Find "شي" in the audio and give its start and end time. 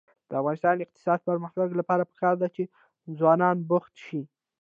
4.05-4.21